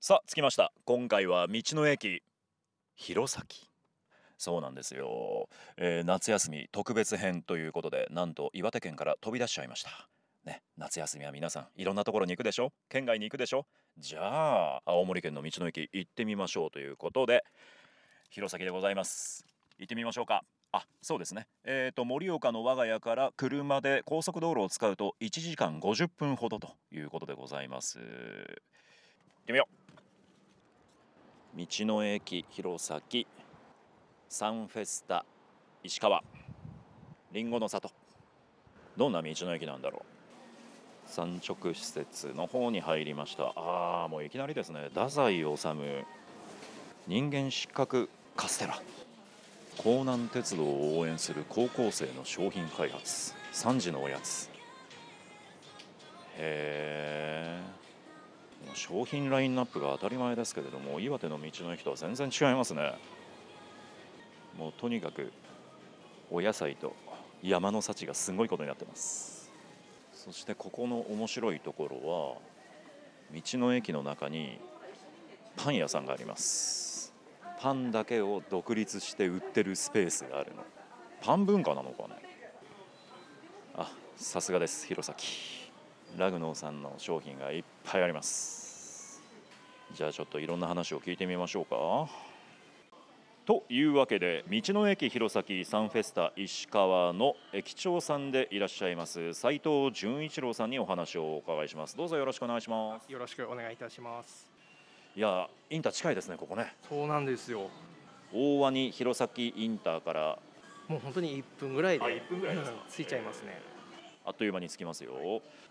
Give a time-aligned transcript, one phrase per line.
[0.00, 0.72] さあ着きました。
[0.84, 2.22] 今回は道の駅。
[2.94, 3.44] 弘前。
[4.36, 10.08] そうなんですよ、えー夏休み特別編ということでなんと岩手県から飛び出しちゃいました。
[10.44, 12.72] ね夏休みは皆さんいろんなところに行くでしょ？
[12.88, 13.66] 県外に行くでしょ？
[13.98, 17.42] じゃあ青森県の道の駅行ってみましょうということで
[18.30, 19.44] 弘前でございます。
[19.80, 20.44] 行ってみましょうか。
[20.70, 21.48] あそうですね。
[21.64, 27.98] えー、と盛岡の我が家から車で高速道路を使うと1時間50分ほどということでございます。
[29.48, 29.66] ってみよ
[31.56, 31.58] う。
[31.58, 33.26] 道の駅弘前
[34.28, 35.24] サンフェスタ
[35.82, 36.22] 石川。
[37.32, 37.90] りんごの里。
[38.98, 41.10] どんな道の駅なんだろう。
[41.10, 43.54] 産直施設の方に入りました。
[43.56, 44.90] あーもういきなりですね。
[44.90, 45.56] 太宰治
[47.06, 48.78] 人間失格カステラ。
[49.82, 53.32] 江南鉄道を応援する高校生の商品開発。
[53.54, 54.50] 3時のおやつ。
[56.36, 56.87] へえ
[58.78, 62.94] 商品ラインナップが当たり前ですけれども岩手の道の駅とは全然違いますね。
[64.56, 65.30] もうとにかく
[66.30, 66.94] お野菜と
[67.42, 69.50] 山の幸がすごいことになってます。
[70.12, 72.36] そしてここの面白いところは
[73.32, 74.58] 道の駅の中に
[75.56, 77.12] パン屋さんがあります。
[77.60, 80.62] パンだけを独立して売ってるスペースがあるの。
[81.20, 82.14] パン文化なのかね。
[83.76, 85.16] あさすがです弘前。
[86.16, 88.67] ラグノーさんの商品がいっぱいあります。
[89.94, 92.08] じゃあちょっといろんな話を聞いてみましょうか
[93.46, 104.46] というわけで道の駅弘前サンフェスタ石川の駅長さんでいらっしゃいます斉藤純一郎さんにお話をお伺いしますどうぞよろしくお願いしますよろしくお願いいたします。
[105.16, 107.70] いやインター近いですねここねそうなんですよ。
[108.32, 110.38] 大鰐弘前インターから
[110.86, 113.60] もう本当に1分ぐらいであ1分ぐらいですかうんついちゃいますね。
[114.28, 115.12] あっという間に着きますよ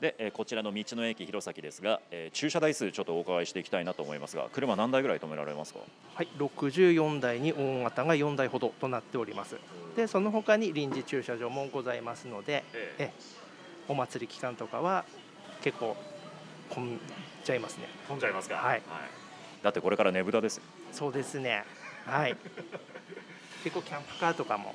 [0.00, 5.80] で、えーこちらの道の駅弘前ですが、えー駐車台数ちょっとお伺いしていきたいなと思いますが車何台ぐらい止められますか？
[6.14, 9.56] はい、64台に大型が4台ほどとなっております。
[9.96, 12.64] で、その他に臨時駐車場もございますので、
[12.98, 13.12] え
[13.88, 15.04] お祭り期間とかは
[15.62, 15.96] 結構
[16.70, 17.00] 混ん
[17.44, 17.88] じゃいますね。
[18.08, 18.56] 飛んじゃいますか？
[18.56, 18.82] はい
[19.62, 20.62] だってこれからねぶたですよ
[20.92, 21.64] そうですね。
[22.06, 22.36] はい。
[23.64, 24.74] 結構キャンプカーとかも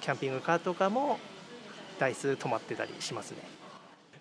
[0.00, 1.18] キャンピングカーとかも
[2.00, 3.38] 台数止まってたりしますね。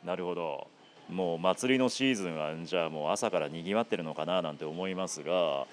[0.03, 0.67] なるほど
[1.09, 5.65] もう祭りのシーズンはじゃあもう朝からにぎわってるのかななんて思いますが、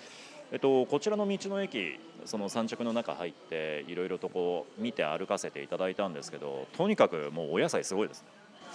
[0.50, 8.28] えっと、こちらの道の駅その産直の中入っていろいろとこう見て歩かせていただいたんですけどとにかくもうお野菜すごいですね。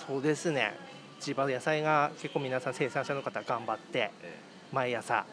[0.07, 0.73] そうですね。
[1.19, 4.11] 地場野菜が結構皆さん生産者の方頑張って
[4.71, 5.25] 毎朝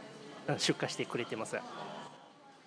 [0.48, 1.56] うん出荷してくれてます。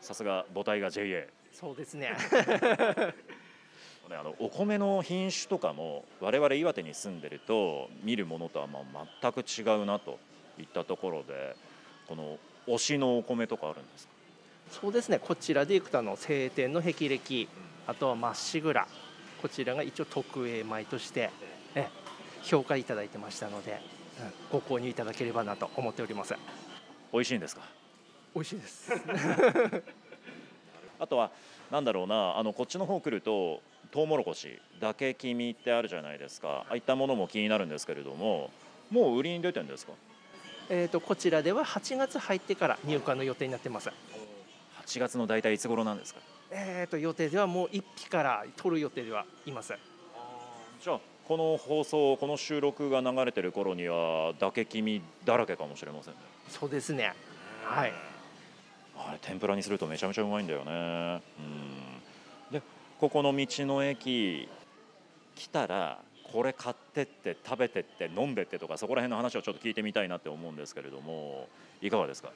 [0.01, 2.11] さすが母体が JA そうですね。
[4.11, 10.19] ねあのお米の品種とかも我々岩手に住んでると見るものとはまあ全く違うなと
[10.59, 11.55] いったところで
[12.07, 14.11] この推しのお米とかあるんですか？
[14.81, 15.19] そうですね。
[15.19, 17.47] こちらでいくとあの晴天の霹靂、
[17.87, 18.87] あとはまっしぐら、
[19.41, 21.29] こちらが一応特 A 米として
[21.75, 21.87] え
[22.43, 23.79] 評価いただいてましたので、うん
[24.51, 26.35] ご購入いただければなと思っております。
[27.11, 27.63] 美味しいんですか？
[28.35, 28.91] 美味しいです。
[30.99, 31.31] あとは
[31.71, 38.49] なんだろうなあのこっちの方来るとトウモロコシだけ黄身ってあるじゃないですかああいったものも気になるんですけれども
[38.89, 39.93] もう売りに出てるんですか？
[40.69, 43.89] えっとこちらでは8月入ってから入荷の予定になってます。
[44.85, 46.21] 8月の大体いつ頃なんですか？
[46.51, 49.73] えっと予定ではもう1匹から取る予定ではいます。
[50.81, 56.19] じゃあこの放送この収録が流れてる頃にはだけ黄身だらけかもしれませんね
[56.49, 57.13] そうですね。
[57.63, 57.93] はい。
[58.97, 61.90] あれ天ぷらにするとめちゃめちゃうまいんだよねうんで
[63.01, 64.47] ここの道の駅
[65.35, 65.97] 来たら
[66.31, 71.49] これ買ってって食べてって飲んでってとかそこら辺の話をちょっと聞いてみたいなって思うんですけれども
[71.81, 72.31] いかがですか？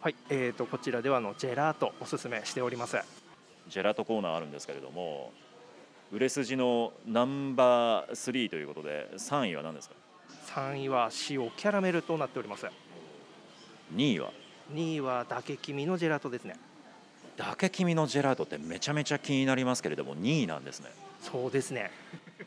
[0.00, 0.16] はい。
[0.28, 2.98] えっとこちらではあのジェラートおすすめしております。
[3.68, 5.32] ジェラートコーナーあるんですけれども
[6.10, 9.94] 売れ筋のナンバー3ということで3位は何ですか
[10.56, 12.66] ？3位は塩キャラメルとなっております。
[13.94, 14.32] 2位は
[14.72, 16.56] ？2位はだけ黄身のジェラートですね。
[17.40, 20.90] だけ黄身のジェラートってめちゃめちゃ気になりますけれども2位なんですね。
[21.22, 21.90] そうですね。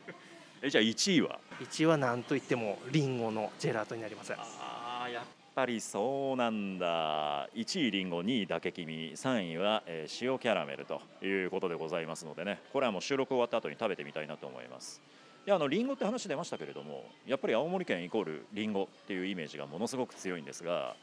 [0.62, 4.32] えじゃあ1位は？1位は何といってもリンゴのジェラートになります。
[4.36, 7.48] あーやっぱりそうなんだ。
[7.56, 12.60] 1位りんご2位だけ黄身3位は、えー塩キャラメルということでございますのでね。
[12.72, 15.02] これはもう収録終わった後に食べてみたいなと思います。
[15.44, 20.96] であのリンゴって話出ましたけれどもやっぱり青森県イコールリンゴっていうイメージがものすごく強いんですが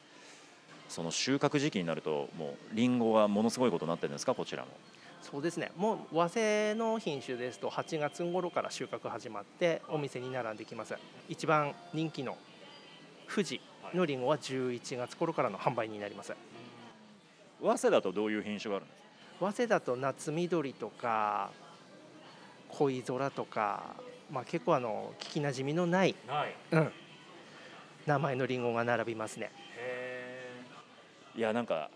[0.91, 4.35] その収穫時期になるともうリンゴがものすごいことになってるんですか？
[4.35, 4.69] こちらも。
[5.21, 5.71] そうですね。
[5.77, 10.95] もう和製の品種ですと8月頃から収穫始まってお店に並んできます。
[11.29, 12.37] 一番人気の
[13.33, 13.61] 富士
[13.93, 16.33] のりんごは11月頃からの販売になります。
[17.61, 19.01] 早稲だとどういう品種があるんです
[19.39, 19.51] か？
[19.53, 21.51] 早稲だと夏緑とか
[22.69, 23.95] 恋空とか、
[24.31, 26.55] まあ、結構あの聞きなじみのない、ない。
[26.71, 26.91] うん、
[28.05, 29.51] 名前のりんごが並びますね
[31.35, 31.89] いやなんか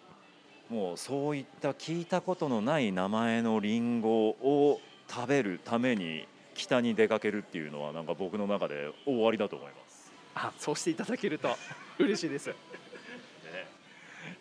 [0.70, 11.56] もうそういった聞いたことのない名前のリンゴを食べるために北に出かけるっていうのはなんか僕の中で終わりだと思います、あそうしていただけると
[12.00, 12.54] 嬉しいです。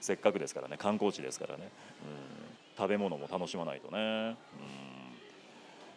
[0.00, 0.76] せっかくですからね。
[0.76, 1.70] 観光地ですからね、
[2.02, 4.36] うん、食べ物も楽しまないとね、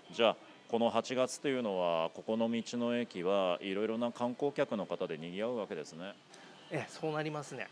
[0.09, 0.35] うん、じゃあ
[0.69, 6.13] この8月というのはここの道の駅はいろいろな観光客の方で賑わうわけですね。
[6.71, 7.67] えそうなりますね。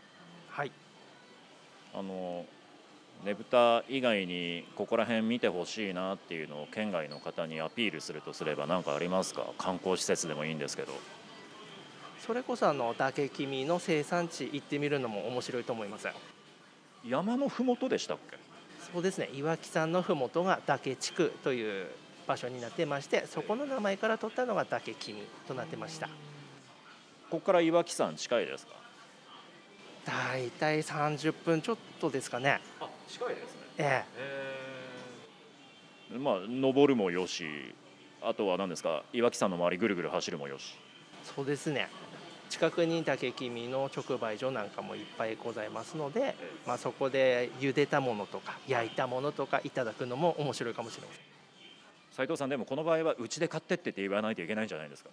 [0.48, 0.72] はい
[1.98, 2.44] あの
[3.24, 9.46] ねぶた以外にここら辺見てほしいなっていうのを県外の方にアピールするとすれば何かありますか？
[9.56, 10.92] 観光施設でもいいんですけど。
[12.18, 16.08] それこそあの竹きみの生産地行ってみるのも面白いと思います
[17.06, 18.36] 山のふもとでしたっけ？
[18.92, 19.30] そうですね。
[19.32, 21.86] 岩木山のふもとが竹地区という
[22.26, 26.08] 場所になってましてそこの名前から取ったのが竹きみとなってました。
[26.08, 26.12] こ
[27.38, 28.74] こから岩木山近いですか？
[30.06, 32.60] だいたい30分ちょっとですかね。
[32.80, 33.60] あ近いですね。
[33.78, 34.04] え
[36.14, 36.18] え。
[36.18, 37.44] まあ登るもよし。
[38.22, 39.02] あとは何ですか？
[39.12, 40.74] 岩木山の周りぐるぐる走るもよし。
[40.76, 41.88] えそうですね。
[42.48, 51.22] 近くに竹きみの直売所なんかもいっぱいございますので、まあ、そこで茹でたものとか焼いたものとかいただくのも面白いかもしれません。
[52.12, 55.10] 斉藤さんでもこの場合はうちで買ってってって言わないといけないんじゃないですか？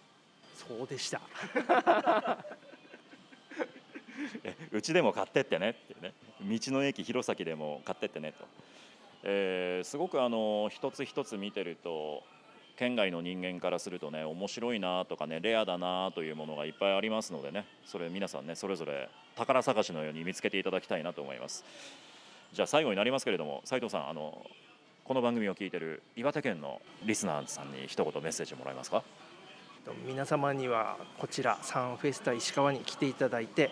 [0.55, 1.19] そうでした。
[1.55, 2.37] え
[4.71, 6.13] うちでも買ってってねってね。
[6.41, 8.45] 道の駅弘前でも買ってってねと、
[9.23, 12.23] えーすごくあの一つ一つ見てると
[12.75, 17.65] 県外の人間からするとね面白いなとかねレアだなというものがいっぱいありますのでね。
[17.85, 21.63] それ皆さんねそれぞれ宝探しのように見つけていただきたいなと思います。
[22.53, 24.45] じゃあ最後になりますけれども斉藤さんあの
[25.03, 29.03] この番組を聞いてる岩手県のリスナーさんに一言メッセージもらえますか？
[30.05, 33.69] 皆様にはこちらサンフェスタ石川に来ていただいて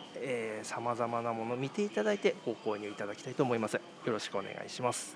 [0.64, 3.76] さまざまなものを見ていただいてご購入いただきたいと思います。
[3.76, 5.16] よろしくお願いします。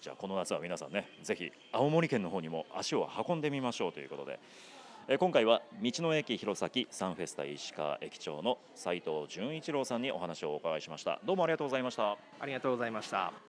[0.00, 4.40] じゃあこの夏は皆さんねぜひ青森県の方にも足を運んでみましょうということで、
[5.06, 11.20] えー今回は道の駅弘前サンフェスタ石川駅長の斉藤純一郎さんにお話をお伺いしました。
[11.24, 12.16] どうもありがとうございました。
[12.40, 13.32] ありがとうございました